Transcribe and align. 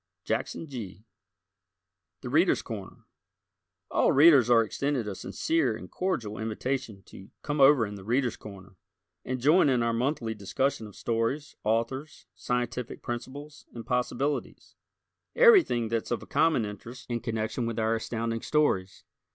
Jackson 0.25 0.67
Gee. 0.67 1.05
"The 2.21 2.29
Readers' 2.29 2.63
Corner" 2.63 3.05
All 3.91 4.11
Readers 4.11 4.49
are 4.49 4.63
extended 4.63 5.07
a 5.07 5.13
sincere 5.13 5.77
and 5.77 5.91
cordial 5.91 6.39
invitation 6.39 7.03
to 7.03 7.29
"come 7.43 7.61
over 7.61 7.85
in 7.85 7.93
'The 7.93 8.03
Readers' 8.03 8.35
Corner'" 8.35 8.77
and 9.23 9.39
join 9.39 9.69
in 9.69 9.83
our 9.83 9.93
monthly 9.93 10.33
discussion 10.33 10.87
of 10.87 10.95
stories, 10.95 11.55
authors, 11.63 12.25
scientific 12.33 13.03
principles 13.03 13.67
and 13.75 13.85
possibilities 13.85 14.75
everything 15.35 15.89
that's 15.89 16.09
of 16.09 16.27
common 16.29 16.65
interest 16.65 17.05
in 17.07 17.19
connection 17.19 17.67
with 17.67 17.77
our 17.77 17.93
Astounding 17.93 18.41
Stories. 18.41 19.03